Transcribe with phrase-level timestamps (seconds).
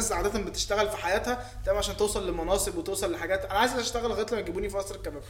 [0.00, 3.44] الناس عادة بتشتغل في حياتها تمام عشان توصل لمناصب وتوصل لحاجات.
[3.44, 5.22] أنا عايز أشتغل لغاية لما يجيبوني في قصر الكباب.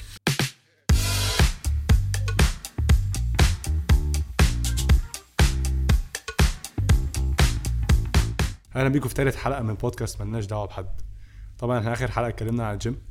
[8.77, 11.01] أهلا بيكم في تالت حلقة من بودكاست ملناش دعوة بحد.
[11.59, 13.03] طبعا إحنا آخر حلقة اتكلمنا عن الجيم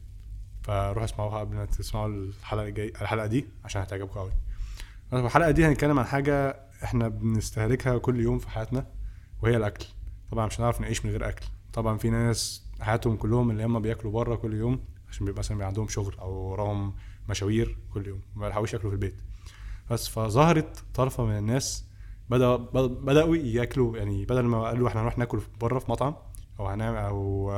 [0.63, 4.31] فروحوا اسمعوها قبل ما تسمعوا الحلقة الجايه الحلقة دي عشان هتعجبكم قوي
[5.13, 8.85] الحلقة دي هنتكلم عن حاجة إحنا بنستهلكها كل يوم في حياتنا
[9.41, 9.85] وهي الأكل.
[10.31, 11.45] طبعا مش هنعرف نعيش من غير أكل.
[11.73, 14.79] طبعا في ناس حياتهم كلهم اللي هم بياكلوا بره كل يوم
[15.09, 16.93] عشان بيبقى مثلا عندهم شغل أو وراهم
[17.29, 19.15] مشاوير كل يوم ما بيلحقوش ياكلوا في البيت.
[19.91, 21.85] بس فظهرت طرفة من الناس
[22.29, 26.15] بدا بدأوا ياكلوا يعني بدل ما قالوا إحنا هنروح ناكل بره في مطعم
[26.59, 27.51] أو هنعمل أو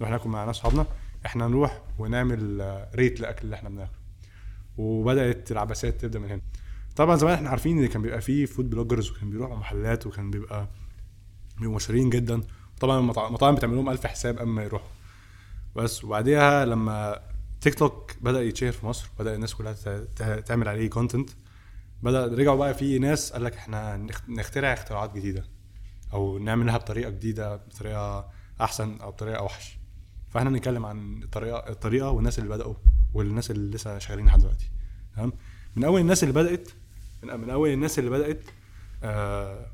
[0.00, 0.86] نروح ناكل مع ناس صحابنا
[1.26, 2.60] إحنا نروح ونعمل
[2.94, 3.98] ريت لأكل اللي إحنا بناكله.
[4.78, 6.40] وبدأت العبثات تبدأ من هنا.
[6.96, 10.68] طبعا زمان إحنا عارفين إن كان بيبقى فيه food bloggers وكان بيروحوا محلات وكان بيبقى
[11.58, 12.42] بيبقوا مشهورين جدا.
[12.80, 14.88] طبعا المطاعم بتعمل لهم ألف حساب قبل ما يروحوا.
[15.76, 17.20] بس وبعديها لما
[17.60, 19.74] تيك توك بدأ يتشهر في مصر بدأ الناس كلها
[20.40, 21.30] تعمل عليه content
[22.02, 25.44] بدأ رجعوا بقى في ناس قال لك إحنا نخترع اختراعات جديدة
[26.12, 29.78] أو نعملها بطريقة جديدة بطريقة أحسن أو بطريقة أوحش.
[30.30, 32.74] فإحنا بنتكلم عن الطريقة الطريقة والناس اللي بدأوا
[33.14, 34.70] والناس اللي لسه شغالين لحد دلوقتي.
[35.16, 35.32] تمام؟
[35.76, 36.68] من أول الناس اللي بدأت
[37.22, 38.42] من, أول الناس اللي بدأت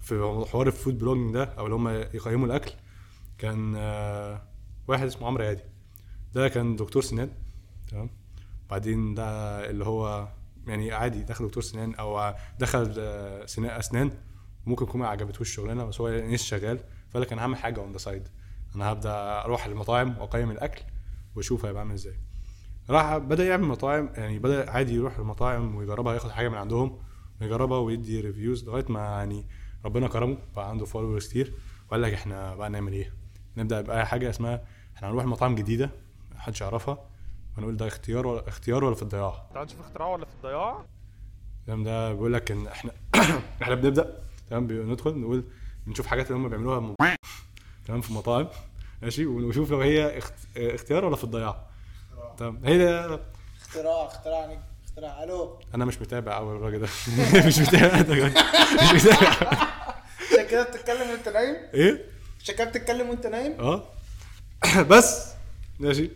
[0.01, 2.71] في حوار ال food blogging ده أو اللي هم يقيموا الأكل
[3.39, 4.43] كان آه
[4.89, 5.63] واحد اسمه عمرو عادي
[6.35, 7.31] ده كان دكتور سنان
[7.91, 8.11] تمام؟
[8.71, 9.25] بعدين ده
[9.71, 10.29] اللي هو
[10.67, 14.11] يعني عادي دخل دكتور سنان أو دخل آه، سنان أسنان
[14.67, 16.79] ممكن يكون ما عجبتهوش الشغلانه بس هو لسه شغال
[17.11, 18.29] فقال لك أنا هعمل حاجة on the side
[18.77, 20.83] أنا هبدأ أروح المطاعم وأقيم الأكل
[21.37, 22.15] وأشوف هيبقى عامل إزاي.
[22.91, 26.99] راح بدأ يعمل مطاعم يعني بدأ عادي يروح المطاعم ويجربها ياخد حاجة من عندهم.
[27.41, 29.47] ويجربها ويدي reviews لغاية ما يعني
[29.85, 31.55] ربنا كرمه بقى عنده followers كتير.
[31.89, 33.13] وقال لك إحنا بقى نعمل إيه؟
[33.57, 34.65] نبدأ بأي حاجة اسمها
[34.97, 35.91] إحنا هنروح مطاعم جديدة
[36.35, 36.99] محدش يعرفها
[37.59, 39.47] ونقول ده اختراع ولا اختراع ولا في الضياع.
[39.57, 40.85] انت في اختراع ولا في الضياع.
[41.67, 42.93] تمام ده بيقول لك إن إحنا
[43.63, 45.45] إحنا بنبدأ تمام ندخل نقول
[45.87, 46.95] نشوف حاجات اللي هم بيعملوها
[47.87, 48.49] تمام في المطاعم
[49.03, 50.21] ماشي ونشوف لو هي
[50.57, 51.67] اختيار ولا في الضياع.
[52.37, 53.21] تمام هي ده
[53.61, 54.59] اختراع اختراع
[55.05, 55.59] ألو.
[55.75, 56.89] أنا مش متابع قوي الراجل ده.
[57.47, 58.03] مش متابع.
[58.95, 59.29] مش متابع.
[60.33, 62.05] عشان كده بتتكلم وأنت نايم؟ إيه؟
[62.43, 63.85] عشان كده بتتكلم وأنت نايم؟ آه.
[64.91, 65.33] بس
[65.79, 66.11] ماشي.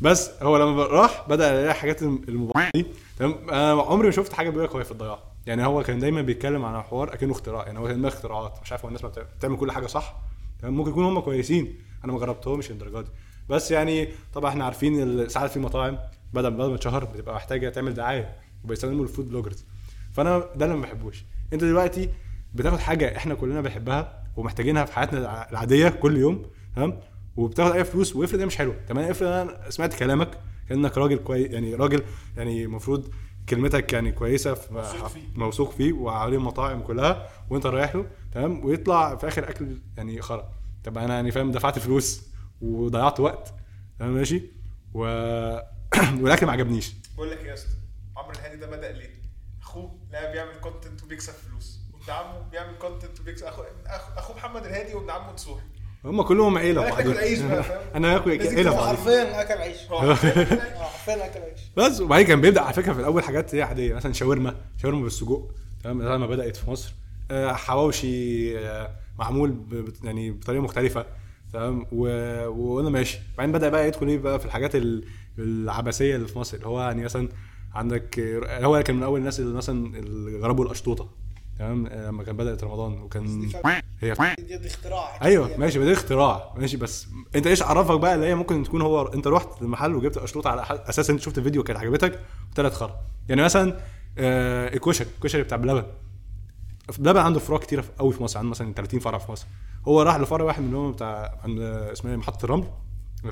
[0.00, 2.86] بس هو لما راح بدأ يلاقي حاجات الموبايل دي.
[3.18, 5.18] تمام؟ أنا عمري ما شفت حاجة بيقول لك هو في الضياع.
[5.46, 7.66] يعني هو كان دايما بيتكلم عن حوار أكنه اختراع.
[7.66, 8.58] يعني هو كان اختراعات.
[8.62, 10.16] مش عارف هو الناس بتعمل كل حاجة صح؟
[10.62, 11.78] تمام؟ ممكن يكونوا هم كويسين.
[12.04, 13.10] أنا ما جربتهمش الدرجة دي.
[13.48, 15.98] بس يعني طبعا إحنا عارفين ساعات في مطاعم
[16.34, 19.64] بدل بدل ما تشهر بتبقى محتاجة تعمل دعاية وبيستخدموا ال food bloggers
[20.12, 21.24] فأنا ده اللي ما بحبوش.
[21.52, 22.10] أنت دلوقتي
[22.54, 26.42] بتاخد حاجة إحنا كلنا بنحبها ومحتاجينها في حياتنا العادية كل يوم
[26.76, 27.00] تمام؟
[27.36, 28.74] وبتاخد أي فلوس وافرض هي مش حلوة.
[28.88, 30.38] تمام افرض أنا سمعت كلامك
[30.68, 32.02] كأنك راجل كويس يعني راجل
[32.36, 33.08] يعني المفروض
[33.48, 35.20] كلمتك يعني كويسة موثوق فيه.
[35.36, 40.48] موثوق فيه وعليه مطاعم كلها وأنت رايح له تمام؟ ويطلع في آخر أكل يعني خرا.
[40.84, 42.26] طب أنا يعني فاهم دفعت فلوس
[42.60, 43.54] وضيعت وقت
[43.98, 44.42] تمام؟ ماشي؟
[44.94, 45.04] و...
[46.20, 46.92] والاكل ما عجبنيش.
[47.16, 47.68] بقول لك إيه يا اسطى
[48.16, 49.10] عمرو الهادي ده بدأ ليه؟
[49.62, 51.78] أخوه لا بيعمل content وبيكسب فلوس.
[51.92, 53.46] وابن عمه بيعمل content وبيكسب.
[53.46, 53.62] اخو
[54.16, 55.64] اخو محمد الهادي وابن عمه نصوحي
[56.04, 57.64] هم كلهم عيلة أنا أكل عيش بقى
[57.94, 59.76] أنا أكل عيلة حرفيا أكل عيش.
[59.88, 61.60] حرفيا أكل عيش.
[61.76, 65.48] بس وبعدين كان بيبدأ على فكرة في الأول حاجات هي عاديه مثلا شاورما شاورما بالسجق
[65.84, 66.94] تمام؟ لما بدأت في مصر.
[67.30, 69.56] آه، حواوشي آه، معمول
[70.04, 71.06] يعني بطريقة مختلفة
[71.52, 73.18] تمام؟ وأنا ماشي.
[73.38, 74.74] بعدين بدأ بقى يدخل إيه بقى في الحاجات
[75.38, 77.28] العبثيه اللي في مصر اللي هو يعني مثلا
[77.74, 81.08] عندك هو كان من أول الناس اللي مثلا اللي جربوا الأشطوطة
[81.58, 83.50] تمام؟ لما كان بدأت رمضان وكان
[84.00, 87.06] هي دي, دي اختراع أيوه ماشي ما دي اختراع ماشي بس
[87.36, 90.62] أنت إيش عرفك بقى اللي هي ممكن تكون هو أنت رحت المحل وجبت أشطوطة على
[90.70, 92.20] أساس أنت شفت الفيديو كانت عجبتك
[92.52, 93.00] وطلعت خرا.
[93.28, 93.76] يعني مثلا
[94.18, 95.84] آه الكشري الكشري بتاع بلبن.
[96.98, 99.46] بلبن عنده فروع كتيرة قوي في مصر عنده مثلا 30 فرع في مصر.
[99.88, 102.64] هو راح لفرع واحد منهم بتاع عند اسمها محطة الرمل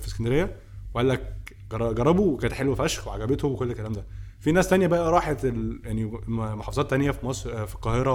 [0.01, 0.57] في اسكندرية
[0.95, 1.37] وقال لك
[1.71, 4.07] جربوا وكانت حلوة فشخ وعجبتهم وكل الكلام ده.
[4.41, 5.45] في ناس تانية بقى راحت.
[5.45, 8.15] يعني محافظات تانية في مصر في القاهرة.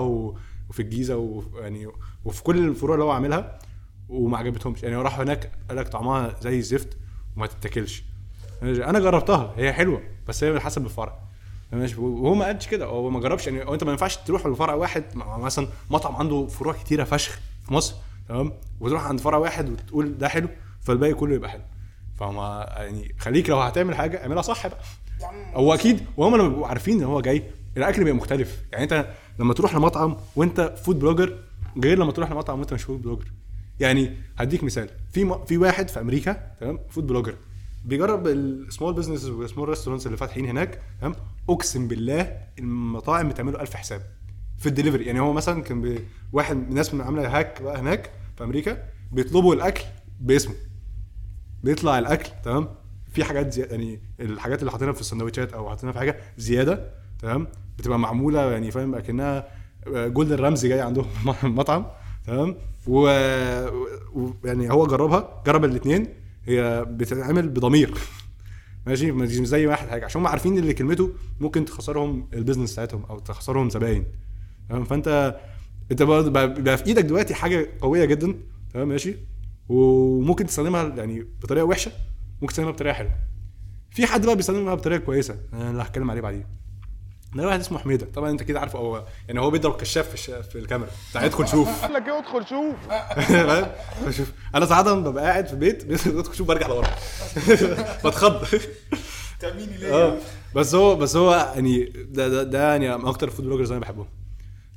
[0.69, 1.87] وفي الجيزة ويعني
[2.25, 3.59] وفي كل الفروع اللي هو عاملها
[4.09, 4.83] وما عجبتهمش.
[4.83, 6.97] يعني راحوا هناك قال لك طعمها زي الزفت
[7.37, 8.03] وما تتاكلش.
[8.61, 11.19] أنا جربتها هي حلوة بس هي حسب الفرع.
[11.71, 12.01] ماشي.
[12.01, 13.47] وهو ما قالش كده هو ما جربش.
[13.47, 17.95] يعني أنت ما ينفعش تروح لفرع واحد مثلا مطعم عنده فروع كتيرة فشخ في مصر
[18.29, 20.47] تمام؟ وتروح عند فرع واحد وتقول ده حلو
[20.81, 21.61] فالباقي كله يبقى حلو.
[22.19, 24.79] فما يعني خليك لو هتعمل حاجة اعملها صح بقى.
[25.53, 27.43] هو أكيد وهم لما بيبقوا عارفين إن هو جاي
[27.77, 28.61] الأكل بيبقى مختلف.
[28.71, 29.07] يعني أنت
[29.39, 31.39] لما تروح لمطعم وأنت food blogger
[31.83, 33.25] غير لما تروح لمطعم وأنت مش food blogger
[33.79, 35.45] يعني هديك مثال في م...
[35.45, 37.35] في واحد في أمريكا تمام food blogger
[37.85, 41.15] بيجرب ال small business وال small restaurants اللي فاتحين هناك تمام
[41.49, 44.01] أقسم بالله المطاعم بتعمله ألف حساب
[44.57, 45.99] في الدليفري يعني هو مثلا كان بي...
[46.33, 46.55] واحد
[46.93, 49.83] من عاملة هاك بقى هناك في أمريكا بيطلبوا الأكل
[50.19, 50.55] باسمه.
[51.65, 52.67] بيطلع الأكل تمام؟
[53.13, 53.61] في حاجات زي...
[53.63, 57.47] يعني الحاجات اللي حاطينها في السندوتشات أو حاطينها في حاجة زيادة تمام؟
[57.77, 59.47] بتبقى معمولة يعني فاهم؟ أكنها
[59.87, 61.05] جوردن رامزي جاي عندهم
[61.43, 61.85] مطعم
[62.27, 62.55] تمام؟
[62.87, 62.99] و...
[64.13, 64.29] و...
[64.45, 66.07] يعني هو جربها جرب الاثنين
[66.45, 67.97] هي بتتعمل بضمير
[68.87, 71.09] ماشي؟ مش زي واحد حاجة عشان هم عارفين ان كلمته
[71.39, 74.05] ممكن تخسرهم ال business بتاعتهم أو تخسرهم زباين
[74.69, 75.39] تمام؟ فأنت
[75.91, 78.35] أنت بقى في إيدك دلوقتي حاجة قوية جدا
[78.73, 79.15] تمام؟ ماشي؟
[79.69, 81.91] وممكن تستخدمها يعني بطريقة وحشة
[82.33, 83.11] ممكن تستخدمها بطريقة حلوة.
[83.91, 86.45] في حد بقى بيستخدمها بطريقة كويسة أنا اللي هتكلم عليه بعدين.
[87.35, 88.07] ده واحد اسمه حميدة.
[88.15, 90.29] طبعا أنت كده عارفه هو يعني هو بيضرب كشاف في, الش...
[90.31, 90.89] في الكاميرا.
[91.13, 91.81] تعال ادخل شوف.
[91.81, 92.75] قال لك إيه ادخل شوف؟
[94.17, 94.31] شوف.
[94.55, 96.87] أنا ساعات ببقى قاعد في البيت بدخل شوف برجع لورا.
[98.05, 98.45] بتخض.
[99.39, 100.17] تأميني ليه آه.
[100.55, 103.79] بس هو بس هو يعني ده ده, ده يعني من أكتر ال food bloggers أنا
[103.79, 104.07] بحبهم.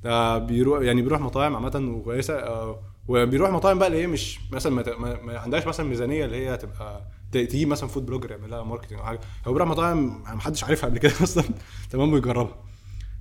[0.05, 4.75] ده بيروح يعني بيروح مطاعم عامة وكويسة آه، وبيروح مطاعم بقى اللي هي مش مثلا
[4.75, 7.02] ما, ما, عندهاش مثلا ميزانية اللي هي تبقى
[7.32, 9.20] تجيب مثلا food blogger يعمل لها marketing أو حاجة.
[9.46, 11.44] هو بيروح مطاعم ما حدش عارفها قبل كده أصلا.
[11.90, 12.56] تمام ويجربها.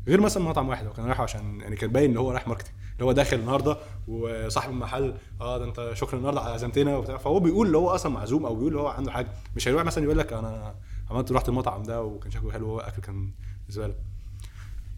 [0.07, 2.73] غير مثلا مطعم واحد هو كان رايح عشان يعني كان باين إن هو رايح marketing
[2.93, 7.17] اللي هو داخل النهارده وصاحب المحل آه ده أنت شكرا النهارده على عزمتنا وبتاع.
[7.17, 9.27] فهو بيقول اللي هو أصلا معزوم أو بيقول اللي هو عنده حاجة.
[9.55, 10.75] مش هيروح مثلا يقول لك أنا
[11.11, 13.31] عملت رحت المطعم ده وكان شكله حلو وهو كان
[13.69, 13.95] زباله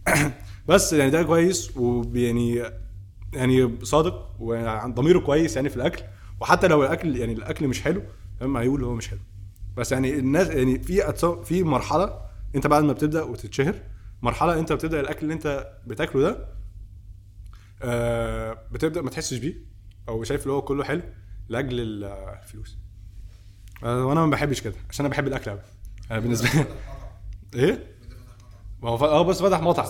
[0.70, 2.64] بس يعني ده كويس ويعني
[3.34, 6.04] يعني صادق وعن ضميره كويس يعني في الأكل
[6.40, 8.02] وحتى لو الأكل يعني الأكل مش حلو
[8.40, 9.20] تمام هيقول هو مش حلو.
[9.78, 12.20] بس يعني الناس يعني في في مرحلة
[12.56, 13.76] أنت بعد ما بتبدأ وتتشهر
[14.22, 16.48] مرحلة أنت بتبدأ الأكل اللي أنت بتاكله ده
[17.82, 19.56] آه بتبدأ ما تحسش بيه
[20.10, 21.02] أو شايف اللي هو كله حلو
[21.50, 22.78] لأجل الفلوس.
[23.84, 25.60] آه وأنا ما بحبش كده عشان أنا بحب الأكل قوي
[26.12, 26.66] أنا بالنسبة لي
[27.64, 27.96] إيه؟
[28.84, 29.86] ما هو آه بس فتح مطعم.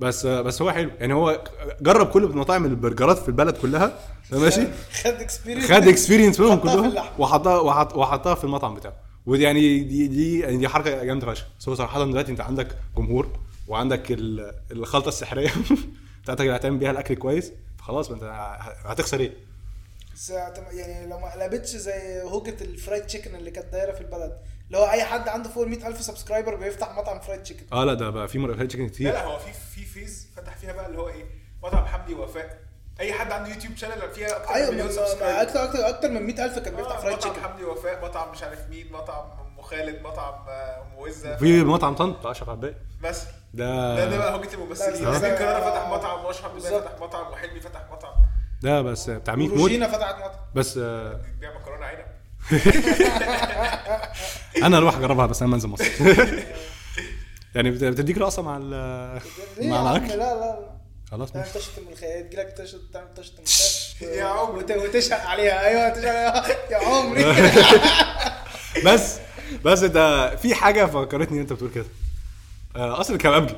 [0.00, 0.90] بس بس هو حلو.
[1.00, 1.44] يعني هو
[1.80, 3.98] جرب كل مطاعم البرجرات في البلد كلها
[4.32, 4.66] ماشي؟
[5.04, 6.94] خد experience خد experience منهم كلهم.
[7.18, 8.94] وحطها وحط وحطها في المطعم بتاعه.
[9.26, 11.46] ودي يعني دي دي يعني دي حركة جامدة فشخ.
[11.60, 13.28] بس هو صراحة دلوقتي انت عندك جمهور
[13.68, 15.50] وعندك ال- الخلطة السحرية
[16.22, 18.24] بتاعتك اللي هتعمل بيها الأكل كويس فخلاص ما انت
[18.84, 19.32] هتخسر إيه؟
[20.72, 24.38] يعني لو ما قلبتش زي هوجة ال fried chicken اللي كانت دايرة في البلد.
[24.66, 27.66] اللي هو أي حد عنده فوق ال 100000 subscriber بيفتح مطعم fried chicken.
[27.72, 29.12] آه لا ده بقى في مرة chicken لا كتير.
[29.12, 31.24] لا هو في في phase فتح فيها بقى اللي هو إيه
[31.62, 32.58] مطعم حمدي ووفاء.
[33.00, 35.42] أي حد عنده يوتيوب channel فيها أكتر أيوه من مليون subscriber.
[35.42, 37.48] أكتر أكتر أكتر من 100000 كان بيفتح آه، fried مطعم chicken.
[37.48, 41.36] حمدي ووفاء مطعم مش عارف مين مطعم أم خالد مطعم آه، أم وزة.
[41.36, 45.02] في مطعم طنط اشرف عباقي مثلا ده ده بقى هوجة الممثلين.
[45.04, 46.66] لا، أنا فتح مطعم واشرف.
[46.66, 48.14] فتح مطعم وحلمي فتح مطعم.
[48.62, 50.30] ده بس بتاع 100 موت وروجينا فتحت مطعم.
[50.54, 52.04] بس آه، بيبيع مكرونة عنب.
[54.66, 55.84] أنا أروح أجربها بس أنا منزل مصر.
[57.54, 58.72] يعني بت- بتديك رقصة مع ال
[59.60, 60.58] يا مع عم؟ لا الأكل؟ لا لا
[61.10, 61.52] خلاص ماشي.
[61.58, 62.20] طشة الملوخية.
[62.20, 64.06] تجيلك طشة تعمل طشة الملوخية.
[64.20, 64.58] يا عمري.
[64.58, 65.66] وت- وتشهق عليها.
[65.66, 66.56] أيوه تشهق عليها.
[66.70, 67.24] يا عمري.
[68.84, 69.18] بس
[69.64, 71.86] بس أنت في حاجة فكرتني أنت بتقول كده.
[72.76, 73.54] آه، اصل الكبابجي.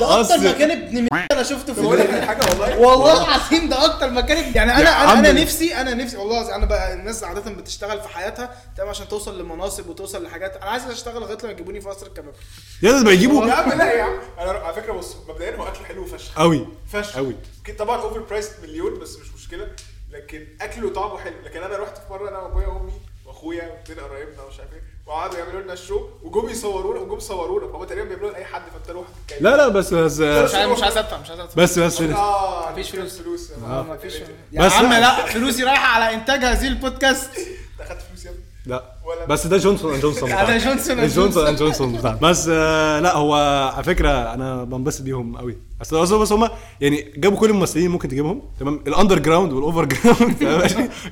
[0.00, 2.78] ده أكتر مكان ابن م- أنا شفته في بقول لك الدنيا حاجة والله.
[2.78, 6.54] والله العظيم ده أكتر مكان ابن- يعني أنا أنا, أنا نفسي أنا نفسي والله العظيم
[6.54, 10.56] أنا بقى الناس عادة بتشتغل في حياتها تمام عشان توصل لمناصب وتوصل لحاجات.
[10.56, 12.34] أنا عايز أشتغل لغاية لما يجيبوني في قصر الكباب.
[12.82, 14.18] يا ده بيجيبوا يا عم لا يا عم.
[14.38, 17.16] أنا على فكرة بص مبدئيا هو أكل حلو فشخ قوي فشخ.
[17.16, 17.36] قوي.
[17.78, 19.68] طبعا اوفر برايس مليون بس مش مشكلة.
[20.10, 21.34] لكن أكله وطعمه حلو.
[21.44, 22.92] لكن أنا رحت في مرة أنا وأبويا وأمي
[23.26, 24.82] وأخويا واثنين قرايبنا ومش عارف إيه.
[25.10, 27.72] وقعدوا يعملوا لنا ال show وجم يصورونا وجم صورونا.
[27.72, 29.04] فهم تقريبا بيعملوا لاي حد فانت روح
[29.40, 32.70] لا لا بس بس مش عايز مش عايز ادفع مش عايز ادفع بس بس آه
[32.72, 33.20] مفيش فلوس.
[33.20, 33.50] فلوس.
[33.50, 34.14] آه، مفيش
[34.52, 35.00] يا عم لا.
[35.00, 37.30] لا فلوسي رايحة على إنتاج هذه البودكاست.
[37.38, 38.42] انت اخدت فلوس يا ابني.
[38.66, 38.84] لا.
[39.28, 40.58] بس ده جونسون اند جونسون ده.
[40.58, 41.92] جونسون أند جونسون اند جونسون.
[41.96, 43.34] بتاع بس آه، لا هو
[43.74, 46.50] على فكرة أنا بنبسط بيهم قوي اصل بس بس هم
[46.80, 50.38] يعني جابوا كل الممثلين ممكن تجيبهم تمام؟ الاندر جراوند والاوفر جراوند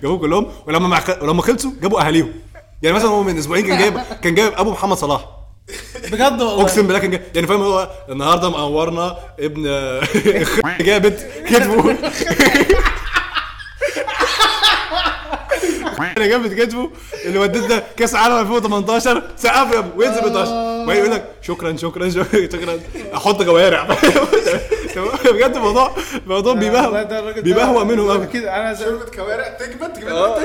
[0.03, 2.33] جابوهم كلهم ولما مع ولما خلصوا جابوا أهاليهم.
[2.83, 5.29] يعني مثلا هو من أسبوعين كان جايب كان جايب أبو محمد صلاح.
[6.13, 6.63] بجد والله.
[6.63, 9.63] أقسم بالله كان جايب يعني فاهم هو النهارده مقورنا ابن
[10.87, 11.97] جابت كتفه.
[16.17, 16.91] أنا جابت كتفه.
[17.25, 20.51] اللي ودتنا كأس عالم 2018 سقف يا ابني وينزل 18
[20.87, 22.79] ما يقول لك شكرا شكرا شكرا شكرا.
[23.15, 23.85] أحط جوارع
[25.25, 25.91] بجد الموضوع
[26.25, 27.05] الموضوع بيبهوى
[27.43, 30.39] بيبهوى منهم قوي أكيد أنا زي شوربة كوارع تكبت تجيب آه،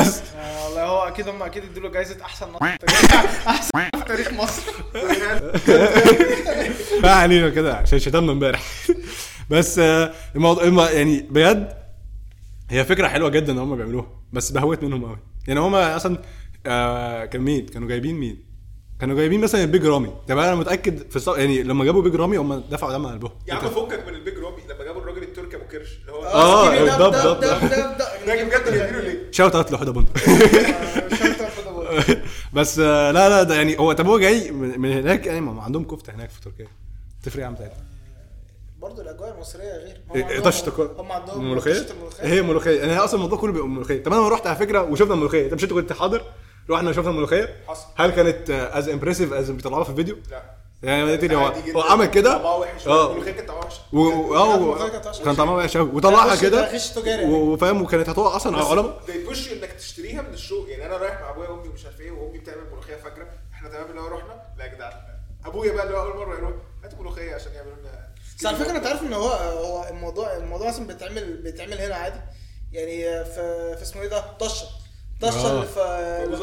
[0.00, 0.18] بس.
[0.18, 0.33] آه،
[0.74, 2.62] والله هو أكيد هم أكيد ادوا له جايزة أحسن نط
[3.48, 4.62] أحسن في تاريخ مصر.
[7.02, 8.62] ما علينا كده عشان شتمنا امبارح.
[9.50, 11.72] بس آه، الموضوع الم- يعني بجد
[12.70, 16.18] هي فكرة حلوة جدا إن هم بيعملوها بس بهوت منهم قوي يعني هم أصلا
[16.66, 18.44] آه كان مين؟ كانوا جايبين مين؟
[19.00, 20.12] كانوا جايبين مثلا البيج رامي.
[20.28, 23.32] طب أنا متأكد في الصف يعني لما جابوا بيج رامي هم دفعوا دم على قلبهم.
[23.48, 26.70] يا عم فكك من البيج رامي لما جابوا الراجل التركي أبو كرش اللي هو آه،
[26.74, 27.98] سكيني دب- دب دب- دب دب دب دب.
[28.26, 29.00] ده بجد جايبينه
[29.34, 32.16] شاوت اوت لحوده بند شوت أوت for the world.
[32.52, 35.84] بس آه لا لا ده يعني هو طب هو جاي من هناك يعني؟ ما عندهم
[35.84, 36.66] كفتة هناك في تركيا.
[37.22, 37.70] تفرق يا عم تاني
[38.78, 40.00] برضه الأجواء المصرية غير.
[40.14, 41.86] إيه، طشه هم عندهم ملوخية؟
[42.20, 42.80] هي ملوخية.
[42.80, 44.02] يعني هي أصلا الموضوع كله بيبقى ملوخية.
[44.02, 45.48] طب أنا لما رحت على فكرة وشفنا الملوخية.
[45.48, 46.22] طب مش انت كنت حاضر
[46.70, 47.56] رحنا شفنا الملوخية.
[47.68, 47.86] حصل.
[47.96, 50.42] هل كانت as impressive as بيطلعوها في الفيديو؟ لا.
[50.84, 51.52] يعني لي هو.
[51.76, 53.06] هو عمل كده؟ طعمها وحش آه.
[53.10, 55.00] الملوخيه كانت طعمها وحش و- آه.
[55.24, 55.76] كان طعمها وحش.
[55.76, 56.74] قوي وطلعها كده.
[56.74, 57.24] غش تجاري.
[57.24, 59.00] وفاهم وكانت هتقع أصلا على العلماء.
[59.06, 60.68] بيبوشوا إنك تشتريها من السوق.
[60.70, 63.90] يعني أنا رايح مع أبويا وأمي ومش عارف إيه وأمي بتعمل ملوخية فاكره إحنا تمام
[63.90, 64.92] اللي هو رحنا؟ لا يا جدعان.
[65.46, 66.52] أبويا بقى اللي هو أول مرة يروح
[66.84, 70.68] هاتوا ملوخية عشان يعملوا لنا بس على فكرة أنت عارف إن هو هو الموضوع الموضوع
[70.68, 72.20] أصلا بيتعمل بيتعمل هنا عادي.
[72.72, 74.66] يعني في في اسمه إيه ده؟ طشة.
[75.22, 75.50] طشة آه.
[75.54, 75.80] اللي في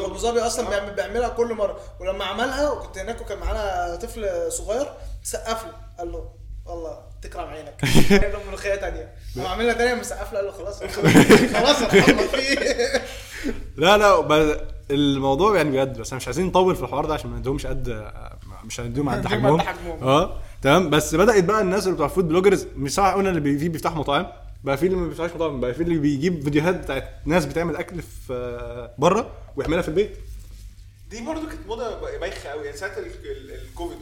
[0.04, 1.76] ابو ظبي أصلا بيعمل بيعملها كل مرة.
[2.00, 4.86] ولما عملها وكنت هناك وكان معانا طفل صغير
[5.22, 6.28] سقف له قال له
[6.66, 7.84] والله تكرم عينك.
[8.10, 10.82] جايب له ملوخيه ثانية قام عاملها ثانية مسقف له قال له خلاص
[11.56, 11.76] خلاص؟
[13.76, 14.56] لا لا بس
[14.90, 18.10] الموضوع يعني بجد بس مش عايزين نطول في الحوار ده عشان ما نديهمش قد
[18.64, 19.60] مش هنديهم قد حجمهم.
[20.02, 20.90] آه تمام.
[20.90, 24.26] بس بدأت بقى الناس اللي بتوع food bloggers مش صح قلنا اللي بي- بيفتح مطاعم؟
[24.64, 28.02] بقى في اللي ما بيفتحش مطاعم بقى في اللي بيجيب فيديوهات بتاعت ناس بتعمل أكل
[28.02, 30.16] في بره؟ ويعملها في البيت.
[31.10, 32.64] دي برضو كانت موضة بايخة قوي.
[32.66, 33.98] يعني ساعه ال- ال- الكوفيد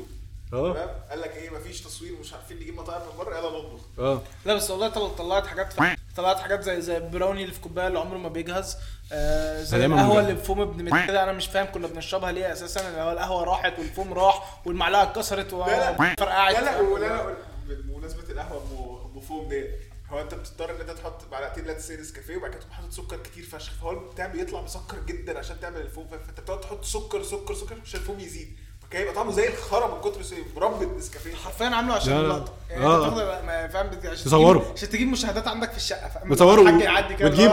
[0.53, 0.91] آه.
[1.11, 3.81] قال لك إيه مفيش تصوير مش عارفين نجيب مطاعم من بره يلا نطبخ.
[3.99, 4.23] آه.
[4.47, 5.75] لا بس والله طل- طلعت حاجات
[6.17, 8.77] طلعت حاجات زي زي ال brownie اللي في كوباية اللي عمره ما بيجهز.
[9.13, 10.21] آه زي القهوة.
[10.21, 13.45] اللي بفوم ابن مت- كده أنا مش فاهم كنا بنشربها ليه أساسا؟ اللي هو القهوة
[13.45, 15.91] راحت والفوم راح والمعلقة اتكسرت لا لا.
[15.91, 17.35] وفرقعت لا لا ولا لا
[17.69, 19.71] بمناسبة القهوة ام أم فوم ديت
[20.13, 23.45] هو انت بتضطر ان انت تحط معلقتين lots نسكافيه وبعد كده تقوم حاطط سكر كتير
[23.45, 23.73] فشخ.
[23.81, 23.99] فهو
[24.33, 28.57] بيطلع مسكر جدا عشان تعمل الفوم؟ فانت بتقعد تحط سكر سكر سكر عشان الفوم يزيد.
[28.83, 30.23] فكان يبقى طعمه زي الخرا من كتر
[30.57, 31.35] مربى نسكافيه.
[31.35, 32.13] حرفيا عامله عشان.
[32.17, 32.53] اللقطة.
[32.71, 33.11] يعني آه.
[33.43, 34.25] ما- فاهم بت- عشان.
[34.25, 36.31] تجيب- عشان تجيب مشاهدات عندك في الشقة فاهم؟
[37.17, 37.51] كده وتجيب-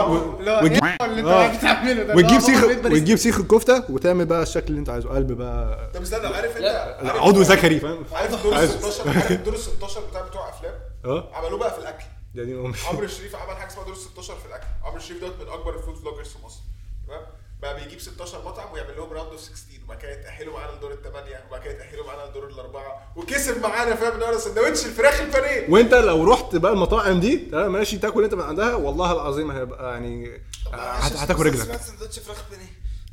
[0.64, 1.56] وتجيب- إيه؟ اللي انت آه.
[1.58, 2.14] بتعمله ده.
[2.14, 2.64] وتجيب سيخ.
[2.64, 5.08] وتجيب سيخ الكفتة وتعمل بقى الشكل اللي انت عايزه.
[5.08, 5.90] قلب بقى.
[5.94, 9.58] طب استنى عارف انت عضو ذكري فاهم؟ عارف دور ال عايز- 16 عارف دور ال
[9.60, 10.74] 16 بتاع بتوع أفلام؟
[11.04, 11.30] آه.
[11.34, 12.04] عملوه بقى في الأكل.
[12.34, 12.74] يعني أم.
[12.88, 14.66] عمرو الشريف عمل حاجة اسمها دور 16 في الأكل.
[14.84, 16.60] عمرو الشريف دوت من أكبر ال food vloggers في مصر.
[17.06, 17.22] تمام؟
[17.62, 21.44] بقى بيجيب 16 مطعم ويعمل لهم round of 16 وبعد كده يتأهلوا معانا لدور الثمانيه
[21.48, 25.66] وبعد كده يتأهلوا معانا لدور الأربعة وكسب معانا فاهم؟ اللي هو سندوتش الفراخ البانيه.
[25.70, 29.92] وانت لو رحت بقى المطاعم دي تمام؟ ماشي تاكل انت من عندها والله العظيم هيبقى
[29.92, 30.40] يعني
[30.72, 31.64] هت- هتاكل رجلك.
[31.64, 32.72] سمعت سندوتش فراخ بانيه.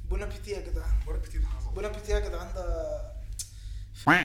[0.09, 0.91] bon appétit يا جدعان.
[1.07, 3.14] مرة كتير حصل bon appétit يا جدعان ده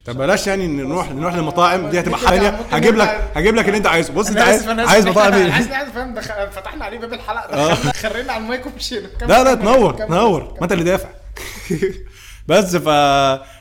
[0.05, 3.87] طب بلاش يعني نروح نروح للمطاعم دي هتبقى حاجة هجيب لك هجيب لك اللي أنت
[3.87, 4.13] عايزه.
[4.13, 4.69] بص أنت عايز.
[4.69, 6.15] عايز مطاعم إيه؟ عايز فاهم؟
[6.51, 7.55] فتحنا عليه باب الحلقة.
[7.55, 7.75] آه.
[7.75, 9.09] خرينا على المايك ومشينا.
[9.21, 10.43] لا لا تنور تنور.
[10.43, 11.09] ما أنت اللي دافع.
[12.49, 12.89] بس ف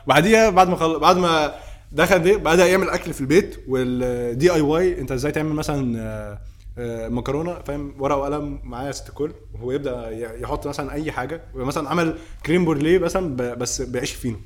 [0.07, 0.99] بعديها بعد ما خل...
[0.99, 1.53] بعد ما
[1.91, 6.39] دخل دي بدأ يعمل أكل في البيت وال DIY أنت إزاي تعمل مثلا آه،
[6.77, 10.09] آه، مكرونة؟ فاهم؟ ورقة وقلم معاه ست كل وهو يبدأ
[10.41, 11.41] يحط مثلا أي حاجة.
[11.55, 14.37] مثلا عمل كريم بورليه مثلا بس بعيش فينو.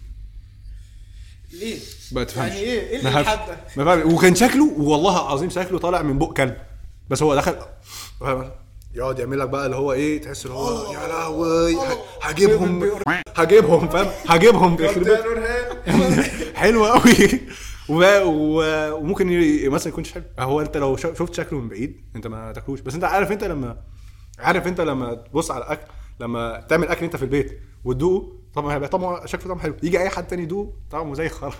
[1.60, 1.80] ليه؟
[2.12, 3.48] ما تفهمش يعني إيه؟ إيه ما اللي فهمش.
[3.48, 4.14] ده؟ ما فهمش.
[4.14, 6.58] وكان شكله والله العظيم شكله طالع من بق كلب
[7.10, 7.56] بس هو دخل
[8.96, 12.92] يقعد يعمل لك بقى اللي هو إيه تحس اللي هو يا لهوي ه- هجيبهم
[13.36, 16.24] هجيبهم فاهم هجيبهم نورهان
[16.56, 17.40] حلو قوي
[17.90, 22.52] و- وممكن ي- مثلا يكونش حلو هو أنت لو شفت شكله من بعيد أنت ما
[22.54, 23.78] تاكلوش بس أنت عارف أنت لما
[24.40, 28.90] عارف أنت لما تبص على الأكل لما تعمل أكل أنت في البيت وتدوقه طبعا هيبقى
[28.90, 29.76] طبعا شكله طعمه حلو.
[29.84, 31.56] يجي أي حد تاني يدوقه طعمه زي الخرا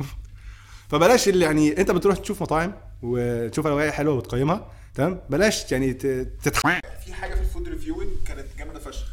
[0.90, 6.80] فبلاش اللي يعني أنت بتروح تشوف مطاعم وتشوف هي حلوة وتقيمها تمام؟ بلاش يعني تتح
[7.06, 9.08] في حاجة في ال food reviewing كانت جامدة فشخ.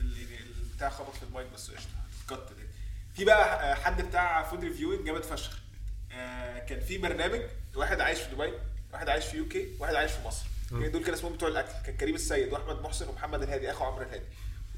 [0.00, 0.20] اللي
[0.62, 1.90] البتاع خبط في المايك بس قشطة
[2.28, 2.66] cut دي.
[3.14, 5.58] في بقى حد بتاع food reviewing جامد فشخ.
[6.12, 7.40] آه، كان في برنامج
[7.76, 8.52] واحد عايش في دبي
[8.92, 10.44] واحد عايش في UK واحد عايش في مصر.
[10.72, 11.72] okay، دول كان اسمهم بتوع الأكل.
[11.86, 14.24] كان كريم السيد وأحمد محسن ومحمد الهادي أخو عمرو الهادي.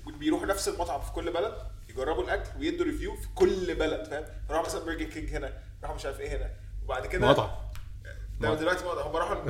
[0.06, 1.54] بيروحوا نفس المطعم في كل بلد.
[1.94, 6.06] يجربوا الأكل ويدوا review في كل بلد فاهم؟ راحوا مثلا برجر كينج هنا راحوا مش
[6.06, 6.50] عارف إيه هنا.
[6.84, 7.50] وبعد كده مطعم.
[8.40, 9.44] ده دلوقتي مقطع هم راحوا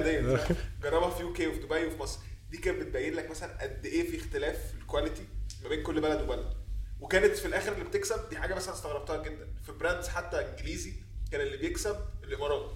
[0.00, 2.20] ديت فاهم؟ جربها في UK وفي دبي وفي مصر.
[2.50, 5.24] دي كانت بتبين لك مثلا قد إيه في اختلاف في ال quality
[5.62, 6.52] ما بين كل بلد وبلد.
[7.00, 9.46] وكانت في الآخر اللي بتكسب دي حاجة مثلا استغربتها جدا.
[9.66, 10.92] في brands حتى إنجليزي
[11.32, 12.70] كان اللي بيكسب الإمارات.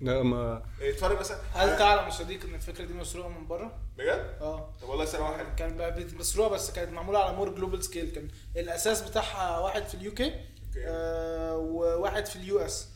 [0.00, 3.78] لا ما يعني اتفرج مثلا هل تعلم يا صديق إن الفكرة دي مسروقة من بره؟
[3.98, 4.70] بجد؟ آه.
[4.82, 8.10] طب والله سنة واحدة كان مسروقة بس كانت معمولة على more global scale.
[8.10, 10.32] كان الأساس بتاعها واحد في ال UK
[10.78, 12.88] آه وواحد في ال US.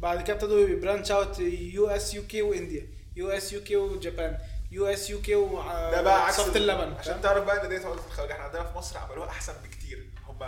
[0.00, 2.86] بعد كده ابتدوا ي branch out US UK و India.
[3.16, 4.38] US UK و Japan.
[4.70, 6.92] US UK ده بقى عكس اللبن.
[6.92, 10.06] عشان تعرف بقى إن ديت الخواجه إحنا عندنا في مصر عملوها أحسن بكتير.
[10.28, 10.38] هم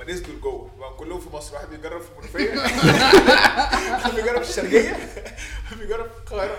[0.00, 2.60] هم نزلوا لجوه بقى كلهم في مصر واحد بيجرب في المنوفيه
[3.92, 4.90] واحد بيجرب في الشرقيه
[5.64, 6.56] واحد بيجرب في القاهره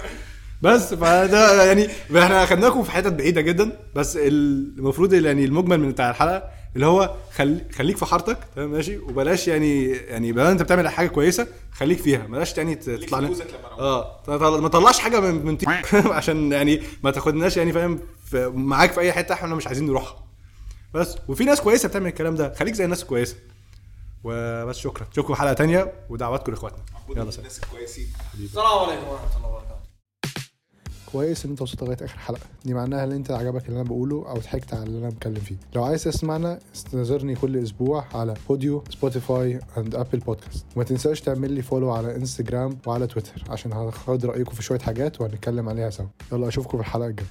[0.61, 3.79] بس فده يعني إحنا أخدناكم في حتت بعيدة جدا.
[3.95, 6.43] بس المفروض يعني المجمل من بتاع الحلقة
[6.75, 11.07] اللي هو خلي خليك في حارتك تمام ماشي؟ وبلاش يعني يعني بلاش انت بتعمل حاجة
[11.07, 12.19] كويسة خليك فيها.
[12.19, 13.35] بلاش خليك تطلع لنا.
[13.79, 14.21] آه
[14.59, 15.57] ما تطلعش حاجة من من
[16.17, 20.28] عشان يعني ما تاخدناش يعني فاهم؟ في- معاك في أي حتة إحنا مش عايزين نروحها.
[20.93, 21.17] بس.
[21.27, 22.53] وفي ناس كويسة بتعمل الكلام ده.
[22.53, 23.35] خليك زي الناس الكويسة.
[24.23, 25.07] وبس شكرا.
[25.11, 25.93] أشوفكم حلقة تانية.
[26.09, 26.79] ودعواتكم لإخواتنا.
[27.09, 27.39] يلا سلام.
[27.39, 28.07] الناس الكويسين.
[28.39, 29.69] السلام عليكم ورحمة الله وبركاته.
[31.11, 32.41] كويس إن أنت وصلت لغاية آخر حلقة.
[32.65, 35.55] دي معناها إن أنت عجبك اللي أنا بقوله أو ضحكت على اللي أنا بتكلم فيه.
[35.75, 41.51] لو عايز تسمعنا استنظرني كل أسبوع على بوديو سبوتيفاي and Apple Podcast وما تنساش تعمل
[41.51, 46.05] لي follow على انستجرام وعلى تويتر عشان هاخد رأيكم في شوية حاجات وهنتكلم عليها سوا.
[46.31, 47.27] يلا أشوفكم في الحلقة الجاية.